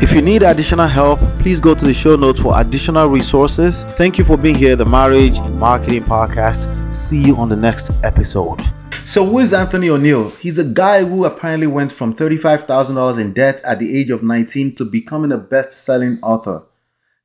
If 0.00 0.12
you 0.12 0.22
need 0.22 0.44
additional 0.44 0.86
help, 0.86 1.18
please 1.40 1.58
go 1.58 1.74
to 1.74 1.84
the 1.84 1.92
show 1.92 2.14
notes 2.14 2.40
for 2.40 2.52
additional 2.60 3.08
resources. 3.08 3.82
Thank 3.82 4.16
you 4.16 4.24
for 4.24 4.36
being 4.36 4.54
here, 4.54 4.76
the 4.76 4.86
Marriage 4.86 5.40
and 5.40 5.58
Marketing 5.58 6.04
Podcast. 6.04 6.94
See 6.94 7.20
you 7.26 7.34
on 7.36 7.48
the 7.48 7.56
next 7.56 7.90
episode. 8.04 8.60
So, 9.04 9.26
who 9.26 9.40
is 9.40 9.52
Anthony 9.52 9.88
ONeal? 9.88 10.38
He's 10.38 10.56
a 10.58 10.64
guy 10.64 11.02
who 11.02 11.24
apparently 11.24 11.66
went 11.66 11.90
from 11.90 12.14
$35,000 12.14 13.20
in 13.20 13.32
debt 13.32 13.60
at 13.64 13.80
the 13.80 13.98
age 13.98 14.10
of 14.10 14.22
19 14.22 14.76
to 14.76 14.84
becoming 14.84 15.32
a 15.32 15.36
best 15.36 15.72
selling 15.72 16.20
author. 16.22 16.62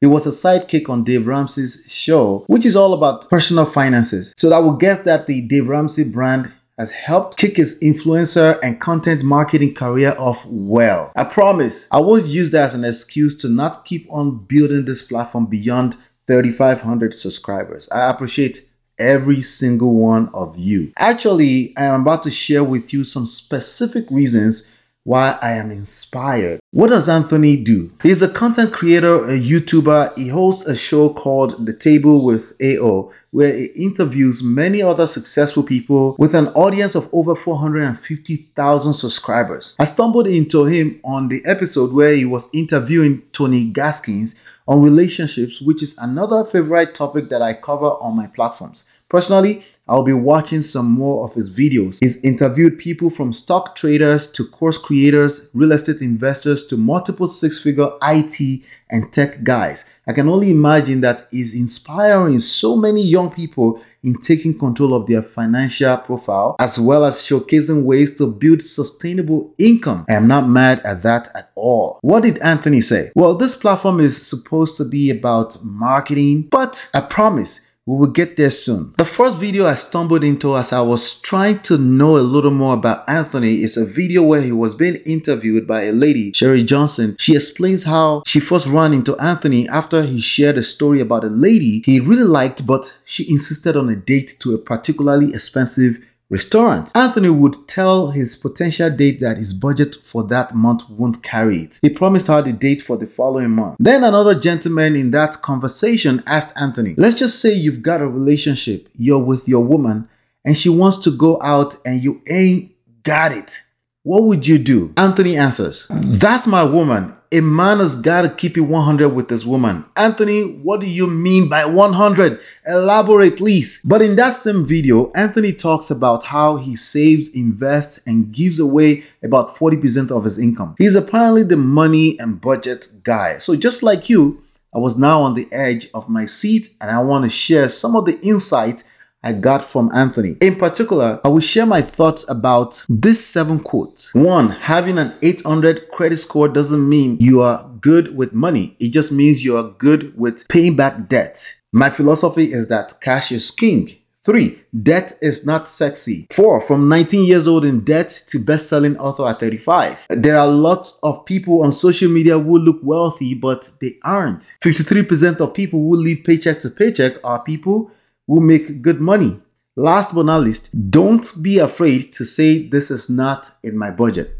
He 0.01 0.07
was 0.07 0.25
a 0.25 0.29
sidekick 0.29 0.89
on 0.89 1.03
Dave 1.03 1.27
Ramsey's 1.27 1.85
show, 1.87 2.43
which 2.47 2.65
is 2.65 2.75
all 2.75 2.95
about 2.95 3.29
personal 3.29 3.65
finances. 3.65 4.33
So, 4.35 4.51
I 4.51 4.57
would 4.57 4.79
guess 4.79 5.03
that 5.03 5.27
the 5.27 5.41
Dave 5.41 5.67
Ramsey 5.67 6.09
brand 6.09 6.51
has 6.77 6.91
helped 6.91 7.37
kick 7.37 7.57
his 7.57 7.79
influencer 7.81 8.59
and 8.63 8.79
content 8.79 9.23
marketing 9.23 9.73
career 9.73 10.15
off 10.17 10.45
well. 10.47 11.11
I 11.15 11.23
promise 11.23 11.87
I 11.91 12.01
won't 12.01 12.25
use 12.25 12.51
that 12.51 12.65
as 12.65 12.73
an 12.73 12.83
excuse 12.83 13.37
to 13.37 13.49
not 13.49 13.85
keep 13.85 14.07
on 14.11 14.45
building 14.45 14.85
this 14.85 15.03
platform 15.03 15.45
beyond 15.45 15.95
3,500 16.27 17.13
subscribers. 17.13 17.89
I 17.91 18.09
appreciate 18.09 18.59
every 18.97 19.41
single 19.41 19.93
one 19.93 20.29
of 20.33 20.57
you. 20.57 20.91
Actually, 20.97 21.73
I 21.77 21.85
am 21.85 22.01
about 22.01 22.23
to 22.23 22.31
share 22.31 22.63
with 22.63 22.93
you 22.93 23.03
some 23.03 23.25
specific 23.25 24.05
reasons 24.09 24.72
why 25.03 25.37
I 25.41 25.53
am 25.53 25.71
inspired. 25.71 26.59
What 26.71 26.89
does 26.89 27.09
Anthony 27.09 27.57
do? 27.57 27.91
He's 28.01 28.21
a 28.21 28.29
content 28.29 28.71
creator, 28.71 29.23
a 29.25 29.37
YouTuber. 29.37 30.17
He 30.17 30.29
hosts 30.29 30.65
a 30.65 30.75
show 30.75 31.09
called 31.09 31.65
The 31.65 31.73
Table 31.73 32.23
with 32.23 32.53
AO, 32.61 33.11
where 33.31 33.53
he 33.55 33.65
interviews 33.65 34.43
many 34.43 34.81
other 34.81 35.05
successful 35.05 35.63
people 35.63 36.15
with 36.17 36.33
an 36.33 36.47
audience 36.49 36.95
of 36.95 37.09
over 37.11 37.35
450,000 37.35 38.93
subscribers. 38.93 39.75
I 39.79 39.83
stumbled 39.83 40.27
into 40.27 40.65
him 40.65 41.01
on 41.03 41.27
the 41.27 41.45
episode 41.45 41.91
where 41.91 42.13
he 42.13 42.25
was 42.25 42.49
interviewing 42.53 43.23
Tony 43.33 43.65
Gaskins 43.65 44.41
on 44.67 44.81
relationships, 44.81 45.61
which 45.61 45.83
is 45.83 45.97
another 45.97 46.45
favorite 46.45 46.95
topic 46.95 47.29
that 47.29 47.41
I 47.41 47.53
cover 47.53 47.87
on 47.87 48.15
my 48.15 48.27
platforms. 48.27 48.87
Personally, 49.09 49.65
I'll 49.85 50.03
be 50.03 50.13
watching 50.13 50.61
some 50.61 50.89
more 50.89 51.25
of 51.25 51.35
his 51.35 51.53
videos. 51.53 51.97
He's 51.99 52.23
interviewed 52.23 52.79
people 52.79 53.09
from 53.09 53.33
stock 53.33 53.75
traders 53.75 54.31
to 54.31 54.45
course 54.45 54.77
creators, 54.77 55.49
real 55.53 55.73
estate 55.73 56.01
investors 56.01 56.65
to 56.67 56.77
multiple 56.77 57.27
six 57.27 57.59
figure 57.61 57.89
IT 58.01 58.63
and 58.89 59.11
tech 59.11 59.43
guys. 59.43 59.93
I 60.07 60.13
can 60.13 60.29
only 60.29 60.51
imagine 60.51 61.01
that 61.01 61.27
he's 61.31 61.53
inspiring 61.53 62.39
so 62.39 62.77
many 62.77 63.01
young 63.01 63.29
people 63.29 63.83
in 64.03 64.15
taking 64.15 64.57
control 64.57 64.93
of 64.93 65.07
their 65.07 65.23
financial 65.23 65.97
profile 65.97 66.55
as 66.59 66.79
well 66.79 67.03
as 67.03 67.15
showcasing 67.15 67.83
ways 67.83 68.15
to 68.17 68.27
build 68.27 68.61
sustainable 68.61 69.53
income. 69.57 70.05
I 70.09 70.13
am 70.13 70.27
not 70.27 70.47
mad 70.47 70.81
at 70.85 71.01
that 71.03 71.29
at 71.35 71.51
all. 71.55 71.99
What 72.01 72.23
did 72.23 72.37
Anthony 72.39 72.81
say? 72.81 73.11
Well, 73.15 73.35
this 73.35 73.55
platform 73.55 73.99
is 73.99 74.25
supposed 74.25 74.77
to 74.77 74.85
be 74.85 75.09
about 75.09 75.57
marketing, 75.63 76.47
but 76.51 76.89
I 76.93 77.01
promise 77.01 77.69
we 77.85 77.97
will 77.97 78.11
get 78.11 78.37
there 78.37 78.49
soon. 78.49 78.93
The 78.97 79.05
first 79.05 79.37
video 79.37 79.65
I 79.67 79.73
stumbled 79.73 80.23
into 80.23 80.55
as 80.55 80.71
I 80.71 80.79
was 80.81 81.19
trying 81.19 81.59
to 81.63 81.77
know 81.77 82.17
a 82.17 82.19
little 82.19 82.51
more 82.51 82.75
about 82.75 83.07
Anthony 83.09 83.61
is 83.61 83.75
a 83.75 83.85
video 83.85 84.23
where 84.23 84.41
he 84.41 84.53
was 84.53 84.73
being 84.73 84.95
interviewed 85.05 85.67
by 85.67 85.83
a 85.83 85.91
lady, 85.91 86.31
Sherry 86.31 86.63
Johnson. 86.63 87.17
She 87.19 87.35
explains 87.35 87.83
how 87.83 88.23
she 88.25 88.39
first 88.39 88.67
ran 88.67 88.93
into 88.93 89.17
Anthony 89.17 89.67
after 89.67 90.03
he 90.03 90.21
shared 90.21 90.57
a 90.57 90.63
story 90.63 91.01
about 91.01 91.25
a 91.25 91.27
lady 91.27 91.81
he 91.85 91.99
really 91.99 92.23
liked, 92.23 92.65
but 92.65 92.99
she 93.03 93.29
insisted 93.29 93.75
on 93.75 93.89
a 93.89 93.95
date 93.97 94.35
to 94.39 94.53
a 94.53 94.57
particularly 94.57 95.29
expensive 95.31 95.99
restaurant. 96.33 96.91
Anthony 96.95 97.29
would 97.29 97.67
tell 97.67 98.09
his 98.09 98.35
potential 98.35 98.89
date 98.89 99.19
that 99.19 99.37
his 99.37 99.53
budget 99.53 99.95
for 100.03 100.23
that 100.23 100.55
month 100.55 100.89
won't 100.89 101.21
carry 101.21 101.59
it. 101.65 101.79
He 101.81 101.89
promised 101.89 102.27
her 102.27 102.41
the 102.41 102.51
date 102.51 102.81
for 102.81 102.97
the 102.97 103.05
following 103.05 103.51
month. 103.51 103.77
Then 103.79 104.03
another 104.03 104.33
gentleman 104.37 104.95
in 104.95 105.11
that 105.11 105.41
conversation 105.43 106.23
asked 106.25 106.57
Anthony, 106.59 106.95
Let's 106.97 107.19
just 107.19 107.39
say 107.39 107.53
you've 107.53 107.83
got 107.83 108.01
a 108.01 108.07
relationship, 108.07 108.89
you're 108.95 109.23
with 109.23 109.47
your 109.47 109.63
woman, 109.63 110.09
and 110.43 110.57
she 110.57 110.69
wants 110.69 110.97
to 111.05 111.11
go 111.15 111.39
out 111.41 111.75
and 111.85 112.03
you 112.03 112.21
ain't 112.27 112.71
got 113.03 113.31
it. 113.31 113.61
What 114.03 114.23
would 114.23 114.45
you 114.45 114.57
do? 114.57 114.93
Anthony 114.97 115.37
answers, 115.37 115.87
That's 115.89 116.45
my 116.45 116.63
woman 116.63 117.15
a 117.33 117.41
man 117.41 117.79
has 117.79 117.95
got 117.95 118.21
to 118.21 118.29
keep 118.29 118.57
it 118.57 118.61
100 118.61 119.09
with 119.09 119.27
his 119.27 119.43
woman. 119.43 119.83
Anthony, 119.97 120.43
what 120.43 120.81
do 120.81 120.87
you 120.87 121.07
mean 121.07 121.49
by 121.49 121.65
100? 121.65 122.39
Elaborate, 122.67 123.37
please. 123.37 123.81
But 123.83 124.03
in 124.03 124.15
that 124.17 124.33
same 124.33 124.63
video, 124.63 125.11
Anthony 125.13 125.51
talks 125.51 125.89
about 125.89 126.25
how 126.25 126.57
he 126.57 126.75
saves, 126.75 127.35
invests, 127.35 128.05
and 128.05 128.31
gives 128.31 128.59
away 128.59 129.03
about 129.23 129.55
40% 129.55 130.11
of 130.11 130.25
his 130.25 130.37
income. 130.37 130.75
He's 130.77 130.93
apparently 130.93 131.41
the 131.41 131.57
money 131.57 132.19
and 132.19 132.39
budget 132.39 132.85
guy. 133.01 133.39
So 133.39 133.55
just 133.55 133.81
like 133.81 134.11
you, 134.11 134.43
I 134.75 134.77
was 134.77 134.95
now 134.95 135.23
on 135.23 135.33
the 135.33 135.51
edge 135.51 135.87
of 135.95 136.09
my 136.09 136.25
seat 136.25 136.69
and 136.79 136.91
I 136.91 136.99
want 137.01 137.23
to 137.23 137.29
share 137.29 137.67
some 137.67 137.95
of 137.95 138.05
the 138.05 138.19
insight 138.21 138.83
I 139.25 139.31
got 139.31 139.63
from 139.63 139.89
Anthony. 139.93 140.35
In 140.41 140.57
particular, 140.57 141.21
I 141.23 141.29
will 141.29 141.39
share 141.39 141.65
my 141.65 141.81
thoughts 141.81 142.29
about 142.29 142.83
these 142.89 143.23
seven 143.23 143.59
quotes. 143.59 144.13
One, 144.13 144.49
having 144.49 144.97
an 144.97 145.13
800 145.21 145.91
credit 145.91 146.17
score 146.17 146.49
doesn't 146.49 146.89
mean 146.89 147.17
you 147.21 147.41
are 147.41 147.69
good 147.79 148.17
with 148.17 148.33
money. 148.33 148.75
It 148.81 148.89
just 148.89 149.13
means 149.13 149.45
you 149.45 149.55
are 149.55 149.69
good 149.77 150.17
with 150.17 150.45
paying 150.49 150.75
back 150.75 151.07
debt. 151.07 151.53
My 151.71 151.89
philosophy 151.89 152.51
is 152.51 152.67
that 152.67 152.95
cash 152.99 153.31
is 153.31 153.49
king. 153.49 153.95
Three, 154.25 154.61
debt 154.81 155.17
is 155.21 155.45
not 155.45 155.67
sexy. 155.67 156.27
Four, 156.31 156.61
from 156.61 156.87
19 156.87 157.25
years 157.25 157.45
old 157.45 157.65
in 157.65 157.81
debt 157.81 158.09
to 158.27 158.39
best 158.39 158.69
selling 158.69 158.97
author 158.97 159.27
at 159.27 159.39
35. 159.39 160.05
There 160.09 160.37
are 160.37 160.47
lots 160.47 160.97
of 161.03 161.25
people 161.25 161.63
on 161.63 161.73
social 161.73 162.09
media 162.09 162.39
who 162.39 162.57
look 162.57 162.79
wealthy, 162.81 163.33
but 163.33 163.69
they 163.81 163.97
aren't. 164.03 164.57
53% 164.61 165.41
of 165.41 165.53
people 165.53 165.79
who 165.79 165.95
live 165.95 166.23
paycheck 166.23 166.59
to 166.61 166.69
paycheck 166.69 167.13
are 167.25 167.43
people 167.43 167.91
who 168.27 168.39
make 168.39 168.81
good 168.81 169.01
money. 169.01 169.39
Last 169.75 170.13
but 170.13 170.25
not 170.25 170.41
least, 170.41 170.69
don't 170.91 171.31
be 171.41 171.57
afraid 171.57 172.11
to 172.13 172.25
say 172.25 172.67
this 172.67 172.91
is 172.91 173.09
not 173.09 173.49
in 173.63 173.77
my 173.77 173.89
budget. 173.89 174.37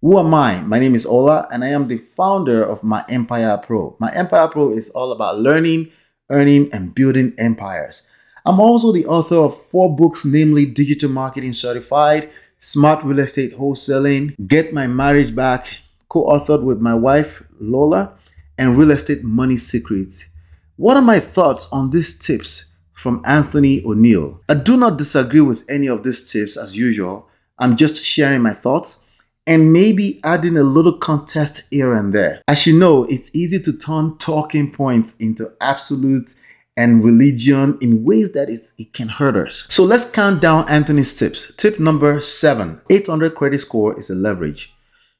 Who 0.00 0.18
am 0.18 0.34
I? 0.34 0.60
My 0.62 0.78
name 0.78 0.94
is 0.94 1.06
Ola 1.06 1.46
and 1.52 1.62
I 1.62 1.68
am 1.68 1.86
the 1.86 1.98
founder 1.98 2.64
of 2.64 2.82
My 2.82 3.04
Empire 3.08 3.56
Pro. 3.58 3.94
My 4.00 4.12
Empire 4.12 4.48
Pro 4.48 4.72
is 4.72 4.90
all 4.90 5.12
about 5.12 5.38
learning, 5.38 5.92
earning, 6.28 6.68
and 6.72 6.94
building 6.94 7.34
empires. 7.38 8.08
I'm 8.44 8.58
also 8.58 8.90
the 8.90 9.06
author 9.06 9.36
of 9.36 9.56
four 9.56 9.94
books, 9.94 10.24
namely 10.24 10.66
Digital 10.66 11.08
Marketing 11.08 11.52
Certified, 11.52 12.30
Smart 12.58 13.04
Real 13.04 13.20
Estate 13.20 13.56
Wholesaling, 13.56 14.34
Get 14.48 14.72
My 14.72 14.88
Marriage 14.88 15.36
Back, 15.36 15.68
co 16.08 16.26
authored 16.26 16.64
with 16.64 16.80
my 16.80 16.94
wife 16.94 17.46
Lola, 17.60 18.14
and 18.58 18.76
Real 18.76 18.90
Estate 18.90 19.22
Money 19.22 19.56
Secrets. 19.56 20.28
What 20.74 20.96
are 20.96 21.02
my 21.02 21.20
thoughts 21.20 21.68
on 21.70 21.90
these 21.90 22.18
tips? 22.18 22.71
From 23.02 23.20
Anthony 23.24 23.80
ONeal. 23.80 24.38
I 24.48 24.54
do 24.54 24.76
not 24.76 24.96
disagree 24.96 25.40
with 25.40 25.68
any 25.68 25.88
of 25.88 26.04
these 26.04 26.30
tips 26.30 26.56
as 26.56 26.78
usual. 26.78 27.28
I'm 27.58 27.76
just 27.76 28.00
sharing 28.04 28.42
my 28.42 28.52
thoughts 28.52 29.04
and 29.44 29.72
maybe 29.72 30.20
adding 30.22 30.56
a 30.56 30.62
little 30.62 30.96
contest 30.98 31.66
here 31.72 31.92
and 31.94 32.12
there. 32.14 32.42
As 32.46 32.64
you 32.64 32.78
know, 32.78 33.02
it's 33.06 33.34
easy 33.34 33.58
to 33.58 33.76
turn 33.76 34.18
talking 34.18 34.70
points 34.70 35.16
into 35.16 35.48
absolutes 35.60 36.40
and 36.76 37.02
religion 37.02 37.76
in 37.80 38.04
ways 38.04 38.30
that 38.34 38.48
it, 38.48 38.60
it 38.78 38.92
can 38.92 39.08
hurt 39.08 39.34
us. 39.34 39.66
So 39.68 39.82
let's 39.82 40.08
count 40.08 40.40
down 40.40 40.68
Anthony's 40.68 41.12
tips. 41.12 41.52
Tip 41.56 41.80
number 41.80 42.20
seven 42.20 42.80
800 42.88 43.34
credit 43.34 43.58
score 43.58 43.98
is 43.98 44.10
a 44.10 44.14
leverage. 44.14 44.72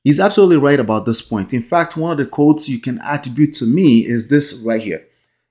He's 0.05 0.21
absolutely 0.21 0.59
right 0.59 0.79
about 0.79 1.05
this 1.05 1.21
point. 1.21 1.53
In 1.53 1.63
fact, 1.63 1.97
one 1.97 2.13
of 2.13 2.19
the 2.19 2.27
quotes 2.27 2.69
you 2.69 2.79
can 2.79 3.01
attribute 3.01 3.55
to 3.55 3.67
me 3.67 4.07
is 4.07 4.29
this 4.29 4.63
right 4.65 4.81
here 4.81 5.05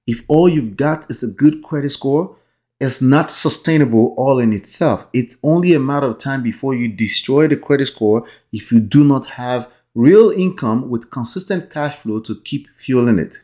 if 0.08 0.24
all 0.28 0.50
you've 0.50 0.78
got 0.78 1.10
is 1.10 1.24
a 1.24 1.34
good 1.34 1.64
credit 1.64 1.90
score, 1.90 2.36
it's 2.80 3.02
not 3.02 3.30
sustainable 3.30 4.16
all 4.18 4.40
in 4.40 4.54
itself. 4.54 5.06
It's 5.14 5.38
only 5.44 5.74
a 5.74 5.80
matter 5.80 6.08
of 6.08 6.18
time 6.18 6.42
before 6.42 6.74
you 6.74 6.88
destroy 6.88 7.48
the 7.48 7.56
credit 7.56 7.88
score 7.88 8.26
if 8.52 8.72
you 8.72 8.80
do 8.80 9.04
not 9.04 9.28
have 9.28 9.70
real 9.94 10.32
income 10.32 10.90
with 10.90 11.12
consistent 11.12 11.70
cash 11.70 11.96
flow 11.98 12.20
to 12.22 12.42
keep 12.42 12.70
fueling 12.70 13.20
it. 13.20 13.38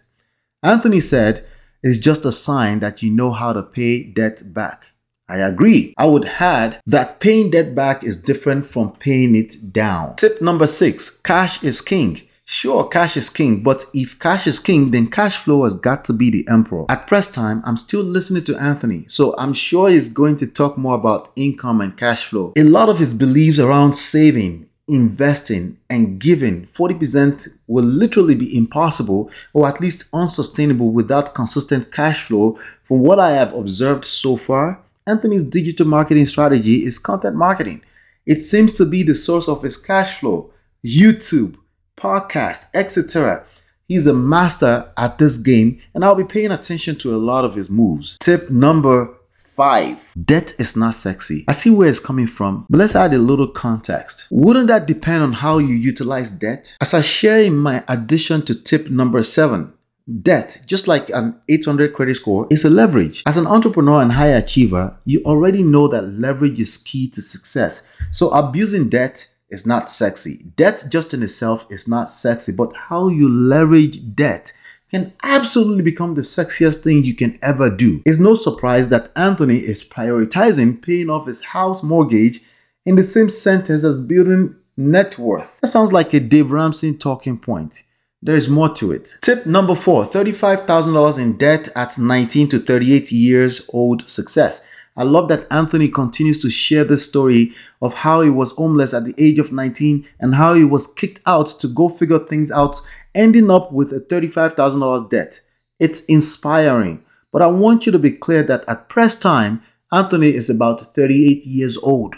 Anthony 0.63 0.99
said, 0.99 1.45
it's 1.83 1.99
just 1.99 2.25
a 2.25 2.31
sign 2.31 2.79
that 2.79 3.03
you 3.03 3.11
know 3.11 3.31
how 3.31 3.53
to 3.53 3.61
pay 3.61 4.03
debt 4.03 4.41
back. 4.53 4.87
I 5.29 5.37
agree. 5.37 5.93
I 5.97 6.05
would 6.05 6.25
add 6.39 6.81
that 6.85 7.19
paying 7.19 7.51
debt 7.51 7.75
back 7.75 8.03
is 8.03 8.23
different 8.23 8.65
from 8.65 8.93
paying 8.93 9.35
it 9.35 9.71
down. 9.71 10.15
Tip 10.15 10.41
number 10.41 10.65
six 10.65 11.09
cash 11.09 11.63
is 11.63 11.81
king. 11.81 12.21
Sure, 12.49 12.87
cash 12.87 13.17
is 13.17 13.29
king, 13.29 13.61
but 13.61 13.83
if 13.93 14.17
cash 14.19 14.47
is 14.47 14.57
king, 14.57 14.91
then 14.91 15.07
cash 15.07 15.35
flow 15.35 15.65
has 15.65 15.75
got 15.75 16.05
to 16.05 16.13
be 16.13 16.29
the 16.29 16.47
emperor. 16.49 16.85
At 16.87 17.05
press 17.05 17.29
time, 17.29 17.61
I'm 17.65 17.75
still 17.75 18.01
listening 18.01 18.43
to 18.45 18.55
Anthony, 18.55 19.03
so 19.09 19.35
I'm 19.37 19.51
sure 19.51 19.89
he's 19.89 20.07
going 20.07 20.37
to 20.37 20.47
talk 20.47 20.77
more 20.77 20.95
about 20.95 21.27
income 21.35 21.81
and 21.81 21.97
cash 21.97 22.25
flow. 22.25 22.53
A 22.55 22.63
lot 22.63 22.87
of 22.87 22.99
his 22.99 23.13
beliefs 23.13 23.59
around 23.59 23.93
saving, 23.93 24.69
investing, 24.87 25.77
and 25.89 26.19
giving 26.19 26.67
40% 26.67 27.49
will 27.67 27.83
literally 27.83 28.33
be 28.35 28.57
impossible 28.57 29.29
or 29.51 29.67
at 29.67 29.81
least 29.81 30.05
unsustainable 30.13 30.91
without 30.91 31.35
consistent 31.35 31.91
cash 31.91 32.21
flow. 32.21 32.57
From 32.85 32.99
what 33.01 33.19
I 33.19 33.31
have 33.31 33.53
observed 33.53 34.05
so 34.05 34.37
far, 34.37 34.79
Anthony's 35.05 35.43
digital 35.43 35.85
marketing 35.85 36.25
strategy 36.25 36.85
is 36.85 36.97
content 36.97 37.35
marketing. 37.35 37.81
It 38.25 38.41
seems 38.41 38.71
to 38.73 38.85
be 38.85 39.03
the 39.03 39.15
source 39.15 39.49
of 39.49 39.63
his 39.63 39.75
cash 39.75 40.19
flow. 40.21 40.51
YouTube, 40.85 41.57
podcasts, 41.97 42.67
etc. 42.73 43.43
He's 43.87 44.07
a 44.07 44.13
master 44.13 44.91
at 44.97 45.17
this 45.17 45.37
game, 45.37 45.81
and 45.93 46.05
I'll 46.05 46.15
be 46.15 46.23
paying 46.23 46.51
attention 46.51 46.95
to 46.97 47.15
a 47.15 47.17
lot 47.17 47.43
of 47.43 47.55
his 47.55 47.69
moves. 47.69 48.17
Tip 48.19 48.49
number 48.49 49.13
five 49.33 50.13
debt 50.23 50.53
is 50.59 50.77
not 50.77 50.93
sexy. 50.93 51.43
I 51.47 51.51
see 51.53 51.71
where 51.71 51.89
it's 51.89 51.99
coming 51.99 52.27
from, 52.27 52.65
but 52.69 52.77
let's 52.77 52.95
add 52.95 53.13
a 53.13 53.17
little 53.17 53.47
context. 53.47 54.27
Wouldn't 54.29 54.67
that 54.67 54.85
depend 54.85 55.23
on 55.23 55.33
how 55.33 55.57
you 55.57 55.73
utilize 55.73 56.31
debt? 56.31 56.77
As 56.79 56.93
I 56.93 57.01
share 57.01 57.39
in 57.39 57.57
my 57.57 57.83
addition 57.87 58.43
to 58.43 58.55
tip 58.55 58.89
number 58.89 59.23
seven, 59.23 59.73
Debt, 60.21 60.61
just 60.65 60.87
like 60.87 61.09
an 61.09 61.37
800 61.49 61.93
credit 61.93 62.15
score, 62.15 62.47
is 62.49 62.63
a 62.63 62.69
leverage. 62.69 63.23
As 63.25 63.35
an 63.35 63.45
entrepreneur 63.45 64.01
and 64.01 64.13
high 64.13 64.27
achiever, 64.29 64.97
you 65.03 65.21
already 65.25 65.61
know 65.61 65.89
that 65.89 66.03
leverage 66.03 66.61
is 66.61 66.77
key 66.77 67.09
to 67.09 67.21
success. 67.21 67.93
So 68.11 68.29
abusing 68.29 68.87
debt 68.87 69.27
is 69.49 69.65
not 69.65 69.89
sexy. 69.89 70.43
Debt 70.55 70.85
just 70.89 71.13
in 71.13 71.23
itself 71.23 71.65
is 71.69 71.87
not 71.87 72.11
sexy, 72.11 72.51
but 72.51 72.75
how 72.75 73.07
you 73.07 73.29
leverage 73.29 74.15
debt 74.15 74.53
can 74.89 75.13
absolutely 75.23 75.83
become 75.83 76.15
the 76.15 76.21
sexiest 76.21 76.81
thing 76.81 77.03
you 77.03 77.13
can 77.13 77.37
ever 77.41 77.69
do. 77.69 78.01
It's 78.05 78.19
no 78.19 78.35
surprise 78.35 78.89
that 78.89 79.11
Anthony 79.15 79.57
is 79.57 79.83
prioritizing 79.83 80.81
paying 80.81 81.09
off 81.09 81.27
his 81.27 81.43
house 81.43 81.83
mortgage 81.83 82.39
in 82.85 82.95
the 82.95 83.03
same 83.03 83.29
sentence 83.29 83.83
as 83.83 83.99
building 83.99 84.55
net 84.77 85.17
worth. 85.17 85.59
That 85.61 85.67
sounds 85.67 85.91
like 85.91 86.13
a 86.13 86.19
Dave 86.19 86.51
Ramsey 86.51 86.93
talking 86.93 87.37
point. 87.37 87.83
There 88.21 88.35
is 88.35 88.49
more 88.49 88.69
to 88.75 88.91
it. 88.91 89.15
Tip 89.21 89.45
number 89.45 89.75
four 89.75 90.05
$35,000 90.05 91.19
in 91.19 91.37
debt 91.37 91.69
at 91.75 91.97
19 91.97 92.49
to 92.49 92.59
38 92.59 93.11
years 93.11 93.69
old 93.73 94.09
success. 94.09 94.65
I 94.97 95.03
love 95.03 95.27
that 95.27 95.45
Anthony 95.51 95.89
continues 95.89 96.41
to 96.41 96.49
share 96.49 96.83
the 96.83 96.97
story 96.97 97.53
of 97.83 97.93
how 97.93 98.21
he 98.21 98.31
was 98.31 98.51
homeless 98.51 98.95
at 98.95 99.05
the 99.05 99.13
age 99.19 99.37
of 99.37 99.51
19 99.51 100.07
and 100.19 100.33
how 100.33 100.55
he 100.55 100.63
was 100.63 100.91
kicked 100.91 101.21
out 101.27 101.45
to 101.59 101.67
go 101.67 101.87
figure 101.87 102.17
things 102.17 102.51
out, 102.51 102.81
ending 103.13 103.51
up 103.51 103.71
with 103.71 103.93
a 103.93 103.99
$35,000 103.99 105.07
debt. 105.09 105.39
It's 105.79 106.03
inspiring, 106.05 107.03
but 107.31 107.43
I 107.43 107.47
want 107.47 107.85
you 107.85 107.91
to 107.91 107.99
be 107.99 108.11
clear 108.11 108.41
that 108.43 108.67
at 108.67 108.89
press 108.89 109.13
time, 109.13 109.61
Anthony 109.91 110.33
is 110.33 110.49
about 110.49 110.81
38 110.95 111.45
years 111.45 111.77
old. 111.77 112.15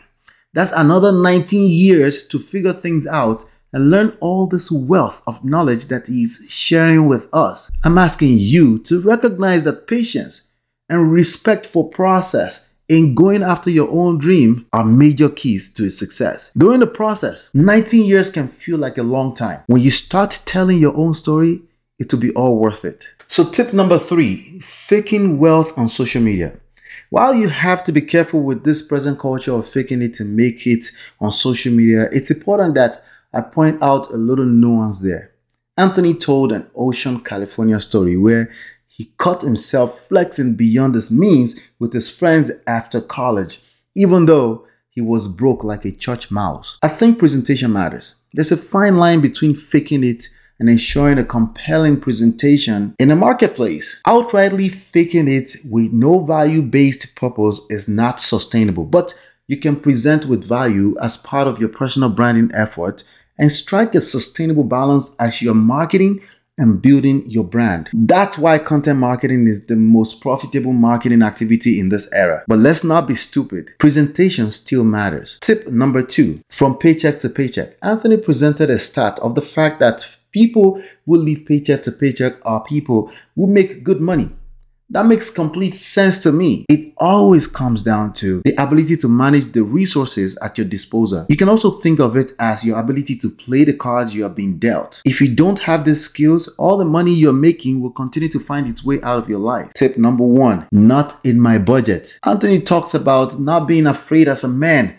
That's 0.54 0.72
another 0.72 1.12
19 1.12 1.70
years 1.70 2.26
to 2.30 2.40
figure 2.40 2.74
things 2.74 3.06
out 3.06 3.44
and 3.74 3.92
learn 3.92 4.18
all 4.22 4.48
this 4.48 4.72
wealth 4.72 5.22
of 5.28 5.44
knowledge 5.44 5.88
that 5.88 6.08
he's 6.08 6.48
sharing 6.50 7.08
with 7.08 7.28
us. 7.34 7.70
I'm 7.84 7.98
asking 7.98 8.38
you 8.40 8.80
to 8.80 9.02
recognize 9.02 9.66
that 9.66 9.86
patience 9.86 10.54
and 10.88 11.12
respect 11.12 11.66
for 11.66 11.88
process 11.88 12.69
in 12.90 13.14
going 13.14 13.44
after 13.44 13.70
your 13.70 13.90
own 13.92 14.18
dream 14.18 14.66
are 14.74 14.84
major 14.84 15.30
keys 15.30 15.72
to 15.74 15.90
success. 15.90 16.52
During 16.58 16.80
the 16.80 16.88
process, 16.88 17.50
19 17.54 18.06
years 18.06 18.32
can 18.32 18.48
feel 18.48 18.80
like 18.80 18.98
a 18.98 19.04
long 19.04 19.36
time. 19.36 19.62
When 19.68 19.82
you 19.82 19.92
start 19.92 20.40
telling 20.46 20.80
your 20.80 20.98
own 20.98 21.14
story, 21.14 21.62
it 22.00 22.12
will 22.12 22.20
be 22.20 22.34
all 22.34 22.58
worth 22.58 22.84
it. 22.84 23.06
So, 23.28 23.44
tip 23.44 23.74
number 23.74 24.00
three 24.00 24.60
faking 24.60 25.38
wealth 25.38 25.78
on 25.78 25.88
social 25.88 26.22
media. 26.22 26.60
While 27.12 27.36
you 27.36 27.50
have 27.50 27.84
to 27.86 27.92
be 27.92 28.02
careful 28.02 28.42
with 28.42 28.64
this 28.64 28.82
present 28.82 29.20
culture 29.20 29.54
of 29.54 29.68
faking 29.68 30.02
it 30.02 30.14
to 30.16 30.26
make 30.26 30.66
it 30.66 30.92
on 31.20 31.32
social 31.32 31.74
media, 31.74 32.10
it's 32.12 32.32
important 32.32 32.76
that 32.76 33.04
I 33.34 33.42
point 33.42 33.82
out 33.84 34.10
a 34.10 34.18
little 34.18 34.46
nuance 34.46 35.00
there. 35.00 35.32
Anthony 35.78 36.14
told 36.14 36.52
an 36.52 36.70
Ocean, 36.76 37.20
California 37.22 37.80
story 37.80 38.18
where 38.18 38.52
he 38.92 39.14
caught 39.18 39.44
himself 39.44 40.08
flexing 40.08 40.56
beyond 40.56 40.96
his 40.96 41.10
means 41.12 41.56
with 41.78 41.94
his 41.94 42.10
friends 42.10 42.52
after 42.68 43.00
college, 43.00 43.62
even 43.96 44.26
though 44.26 44.68
he 44.90 45.00
was 45.00 45.28
broke 45.30 45.64
like 45.64 45.86
a 45.86 45.92
church 45.92 46.30
mouse. 46.30 46.78
I 46.84 46.90
think 46.90 47.20
presentation 47.20 47.72
matters. 47.72 48.16
There's 48.34 48.52
a 48.52 48.58
fine 48.58 48.98
line 48.98 49.22
between 49.22 49.56
faking 49.56 50.04
it 50.04 50.28
and 50.60 50.70
ensuring 50.70 51.18
a 51.18 51.24
compelling 51.24 52.02
presentation 52.02 52.96
in 53.00 53.12
a 53.12 53.16
marketplace. 53.16 54.02
Outrightly 54.06 54.70
faking 54.70 55.28
it 55.28 55.56
with 55.64 55.94
no 55.94 56.26
value 56.26 56.62
based 56.62 57.16
purpose 57.16 57.66
is 57.70 57.88
not 57.88 58.20
sustainable, 58.20 58.84
but 58.84 59.14
you 59.48 59.58
can 59.58 59.78
present 59.78 60.26
with 60.26 60.44
value 60.44 60.96
as 61.02 61.16
part 61.16 61.48
of 61.48 61.60
your 61.60 61.70
personal 61.70 62.10
branding 62.10 62.52
effort 62.54 63.04
and 63.38 63.52
strike 63.52 63.96
a 63.96 64.02
sustainable 64.02 64.66
balance 64.66 65.16
as 65.20 65.42
you're 65.42 65.54
marketing 65.54 66.22
and 66.60 66.82
building 66.82 67.28
your 67.30 67.46
brand. 67.46 67.90
That's 67.94 68.38
why 68.38 68.60
content 68.60 69.00
marketing 69.00 69.48
is 69.48 69.66
the 69.66 69.76
most 69.76 70.22
profitable 70.22 70.74
marketing 70.74 71.24
activity 71.24 71.80
in 71.80 71.90
this 71.90 72.12
era. 72.14 72.44
But 72.48 72.60
let's 72.60 72.84
not 72.84 73.08
be 73.08 73.16
stupid. 73.16 73.72
Presentation 73.80 74.52
still 74.52 74.84
matters. 74.84 75.40
Tip 75.42 75.68
number 75.68 76.04
two 76.04 76.42
from 76.50 76.78
paycheck 76.78 77.20
to 77.20 77.30
paycheck. 77.30 77.78
Anthony 77.82 78.18
presented 78.18 78.70
a 78.70 78.78
stat 78.78 79.18
of 79.20 79.36
the 79.36 79.42
fact 79.42 79.80
that 79.80 80.18
people 80.32 80.84
who 81.06 81.16
live 81.16 81.46
paycheck 81.46 81.82
to 81.84 81.92
paycheck 81.92 82.36
are 82.46 82.64
people 82.64 83.12
who 83.36 83.48
make 83.48 83.84
good 83.84 84.02
money. 84.02 84.30
That 84.92 85.06
makes 85.06 85.30
complete 85.30 85.76
sense 85.76 86.18
to 86.24 86.32
me. 86.32 86.66
It 86.68 86.94
always 86.98 87.46
comes 87.46 87.84
down 87.84 88.12
to 88.14 88.42
the 88.44 88.56
ability 88.62 88.98
to 88.98 89.08
manage 89.08 89.52
the 89.52 89.64
resources 89.64 90.36
at 90.42 90.58
your 90.58 90.66
disposal. 90.66 91.28
You 91.30 91.38
can 91.38 91.48
also 91.48 91.70
think 91.70 92.00
of 92.00 92.18
it 92.18 92.32
as 92.40 92.66
your 92.66 92.80
ability 92.80 93.16
to 93.18 93.30
play 93.30 93.64
the 93.64 93.74
cards 93.74 94.16
you 94.16 94.26
are 94.26 94.30
being 94.30 94.58
dealt. 94.58 95.04
If 95.06 95.22
you 95.22 95.36
don't 95.36 95.60
have 95.60 95.86
these 95.86 96.04
skills, 96.04 96.48
all 96.58 96.78
the 96.78 96.86
money 96.86 97.14
you're 97.14 97.34
making 97.34 97.82
will 97.82 97.92
continue 97.92 98.30
to 98.30 98.40
find 98.40 98.68
its 98.68 98.84
way 98.84 99.00
out 99.04 99.20
of 99.20 99.30
your 99.30 99.38
life. 99.38 99.72
Tip 99.76 99.96
number 99.96 100.24
one, 100.24 100.68
not 100.72 101.18
in 101.24 101.40
my 101.40 101.60
budget. 101.60 102.18
Anthony 102.26 102.60
talks 102.60 102.96
about 102.96 103.40
not 103.40 103.68
being 103.68 103.86
afraid 103.86 104.28
as 104.28 104.44
a 104.44 104.48
man 104.48 104.98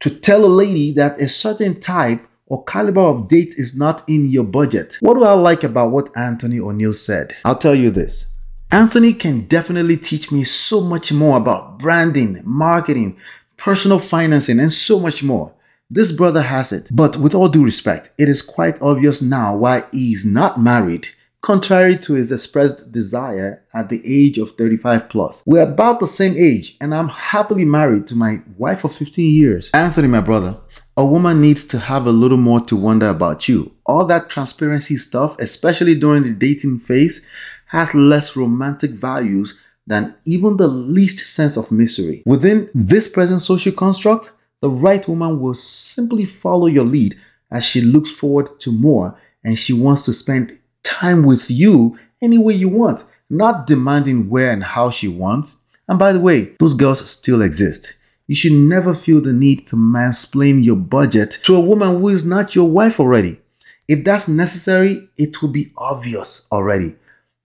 to 0.00 0.10
tell 0.10 0.44
a 0.44 0.48
lady 0.48 0.92
that 0.92 1.18
a 1.18 1.28
certain 1.28 1.80
type 1.80 2.26
or 2.46 2.62
caliber 2.64 3.00
of 3.00 3.28
date 3.28 3.54
is 3.56 3.74
not 3.74 4.06
in 4.06 4.28
your 4.28 4.44
budget. 4.44 4.98
What 5.00 5.14
do 5.14 5.24
I 5.24 5.32
like 5.32 5.64
about 5.64 5.92
what 5.92 6.14
Anthony 6.14 6.58
ONeal 6.58 6.94
said? 6.94 7.34
I'll 7.44 7.56
tell 7.56 7.74
you 7.74 7.90
this. 7.90 8.26
Anthony 8.72 9.12
can 9.12 9.46
definitely 9.46 9.96
teach 9.96 10.30
me 10.30 10.44
so 10.44 10.80
much 10.80 11.12
more 11.12 11.38
about 11.38 11.80
branding, 11.80 12.40
marketing, 12.44 13.16
personal 13.56 13.98
financing, 13.98 14.60
and 14.60 14.70
so 14.70 15.00
much 15.00 15.24
more. 15.24 15.52
This 15.88 16.12
brother 16.12 16.42
has 16.42 16.72
it. 16.72 16.88
But 16.92 17.16
with 17.16 17.34
all 17.34 17.48
due 17.48 17.64
respect, 17.64 18.10
it 18.16 18.28
is 18.28 18.42
quite 18.42 18.80
obvious 18.80 19.20
now 19.20 19.56
why 19.56 19.86
he 19.90 20.12
is 20.12 20.24
not 20.24 20.60
married, 20.60 21.08
contrary 21.40 21.98
to 21.98 22.14
his 22.14 22.30
expressed 22.30 22.92
desire 22.92 23.64
at 23.74 23.88
the 23.88 24.00
age 24.04 24.38
of 24.38 24.52
35 24.52 25.08
plus. 25.08 25.42
We're 25.48 25.62
about 25.62 25.98
the 25.98 26.06
same 26.06 26.36
age, 26.38 26.76
and 26.80 26.94
I'm 26.94 27.08
happily 27.08 27.64
married 27.64 28.06
to 28.06 28.14
my 28.14 28.40
wife 28.56 28.84
of 28.84 28.94
15 28.94 29.34
years. 29.34 29.72
Anthony, 29.74 30.06
my 30.06 30.20
brother, 30.20 30.58
a 30.96 31.04
woman 31.04 31.40
needs 31.40 31.64
to 31.64 31.78
have 31.78 32.06
a 32.06 32.12
little 32.12 32.38
more 32.38 32.60
to 32.60 32.76
wonder 32.76 33.08
about 33.08 33.48
you. 33.48 33.72
All 33.84 34.04
that 34.06 34.30
transparency 34.30 34.96
stuff, 34.96 35.36
especially 35.40 35.96
during 35.96 36.22
the 36.22 36.34
dating 36.34 36.78
phase, 36.78 37.28
has 37.70 37.94
less 37.94 38.36
romantic 38.36 38.90
values 38.90 39.56
than 39.86 40.14
even 40.24 40.56
the 40.56 40.66
least 40.66 41.20
sense 41.20 41.56
of 41.56 41.70
misery. 41.70 42.22
Within 42.26 42.68
this 42.74 43.06
present 43.06 43.40
social 43.40 43.72
construct, 43.72 44.32
the 44.60 44.68
right 44.68 45.06
woman 45.06 45.40
will 45.40 45.54
simply 45.54 46.24
follow 46.24 46.66
your 46.66 46.84
lead 46.84 47.16
as 47.50 47.64
she 47.64 47.80
looks 47.80 48.10
forward 48.10 48.48
to 48.60 48.72
more 48.72 49.16
and 49.44 49.56
she 49.56 49.72
wants 49.72 50.04
to 50.04 50.12
spend 50.12 50.58
time 50.82 51.22
with 51.22 51.48
you 51.48 51.96
any 52.20 52.38
way 52.38 52.54
you 52.54 52.68
want, 52.68 53.04
not 53.30 53.68
demanding 53.68 54.28
where 54.28 54.50
and 54.50 54.64
how 54.64 54.90
she 54.90 55.06
wants. 55.06 55.62
And 55.88 55.96
by 55.96 56.12
the 56.12 56.20
way, 56.20 56.56
those 56.58 56.74
girls 56.74 57.08
still 57.08 57.40
exist. 57.40 57.94
You 58.26 58.34
should 58.34 58.52
never 58.52 58.94
feel 58.94 59.20
the 59.20 59.32
need 59.32 59.68
to 59.68 59.76
mansplain 59.76 60.64
your 60.64 60.76
budget 60.76 61.38
to 61.44 61.54
a 61.54 61.60
woman 61.60 62.00
who 62.00 62.08
is 62.08 62.24
not 62.24 62.56
your 62.56 62.68
wife 62.68 62.98
already. 62.98 63.40
If 63.86 64.04
that's 64.04 64.28
necessary, 64.28 65.08
it 65.16 65.40
will 65.40 65.48
be 65.48 65.72
obvious 65.76 66.48
already. 66.52 66.96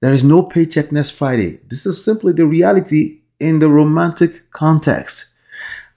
There 0.06 0.14
is 0.14 0.24
no 0.24 0.44
paycheck 0.44 0.92
next 0.92 1.18
Friday. 1.18 1.62
This 1.68 1.88
is 1.88 2.06
simply 2.06 2.32
the 2.32 2.46
reality 2.46 3.22
in 3.40 3.58
the 3.58 3.70
romantic 3.70 4.52
context. 4.52 5.34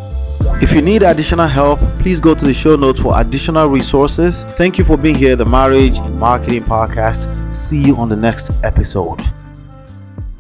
If 0.63 0.73
you 0.73 0.81
need 0.81 1.03
additional 1.03 1.47
help, 1.47 1.79
please 2.01 2.21
go 2.21 2.35
to 2.35 2.45
the 2.45 2.55
show 2.55 2.77
notes 2.77 3.01
for 3.01 3.21
additional 3.21 3.69
resources. 3.69 4.45
Thank 4.45 4.79
you 4.79 4.85
for 4.85 4.97
being 4.97 5.15
here, 5.15 5.37
the 5.37 5.45
Marriage 5.45 5.99
and 5.99 6.19
Marketing 6.19 6.63
Podcast. 6.63 7.55
See 7.55 7.85
you 7.85 7.97
on 7.97 8.09
the 8.09 8.17
next 8.17 8.51
episode. 8.65 9.21